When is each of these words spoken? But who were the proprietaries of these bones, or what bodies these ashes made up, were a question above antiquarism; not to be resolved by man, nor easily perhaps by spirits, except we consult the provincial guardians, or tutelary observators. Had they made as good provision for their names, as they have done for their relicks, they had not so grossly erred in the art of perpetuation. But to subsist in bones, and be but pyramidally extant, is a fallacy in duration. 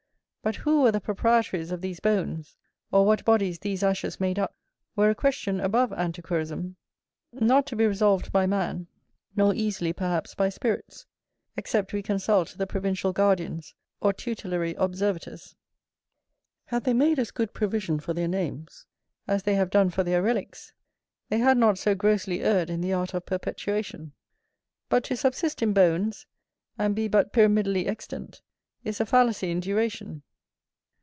But 0.43 0.55
who 0.55 0.81
were 0.81 0.91
the 0.91 0.99
proprietaries 0.99 1.71
of 1.71 1.81
these 1.81 1.99
bones, 1.99 2.57
or 2.91 3.05
what 3.05 3.23
bodies 3.23 3.59
these 3.59 3.83
ashes 3.83 4.19
made 4.19 4.39
up, 4.39 4.55
were 4.95 5.11
a 5.11 5.13
question 5.13 5.59
above 5.59 5.93
antiquarism; 5.93 6.77
not 7.31 7.67
to 7.67 7.75
be 7.75 7.85
resolved 7.85 8.31
by 8.31 8.47
man, 8.47 8.87
nor 9.35 9.53
easily 9.53 9.93
perhaps 9.93 10.33
by 10.33 10.49
spirits, 10.49 11.05
except 11.55 11.93
we 11.93 12.01
consult 12.01 12.55
the 12.57 12.65
provincial 12.65 13.13
guardians, 13.13 13.75
or 13.99 14.13
tutelary 14.13 14.73
observators. 14.79 15.53
Had 16.65 16.85
they 16.85 16.93
made 16.95 17.19
as 17.19 17.29
good 17.29 17.53
provision 17.53 17.99
for 17.99 18.15
their 18.15 18.27
names, 18.27 18.87
as 19.27 19.43
they 19.43 19.53
have 19.53 19.69
done 19.69 19.91
for 19.91 20.03
their 20.03 20.23
relicks, 20.23 20.71
they 21.29 21.37
had 21.37 21.55
not 21.55 21.77
so 21.77 21.93
grossly 21.93 22.41
erred 22.41 22.71
in 22.71 22.81
the 22.81 22.93
art 22.93 23.13
of 23.13 23.27
perpetuation. 23.27 24.11
But 24.89 25.03
to 25.03 25.15
subsist 25.15 25.61
in 25.61 25.71
bones, 25.71 26.25
and 26.79 26.95
be 26.95 27.07
but 27.07 27.31
pyramidally 27.31 27.85
extant, 27.85 28.41
is 28.83 28.99
a 28.99 29.05
fallacy 29.05 29.51
in 29.51 29.59
duration. 29.59 30.23